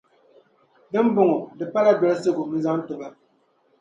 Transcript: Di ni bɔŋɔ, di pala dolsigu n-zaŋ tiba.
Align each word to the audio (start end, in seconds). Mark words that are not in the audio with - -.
Di 0.91 0.99
ni 1.01 1.09
bɔŋɔ, 1.15 1.37
di 1.57 1.65
pala 1.73 1.91
dolsigu 2.01 2.43
n-zaŋ 2.51 2.77
tiba. 2.87 3.07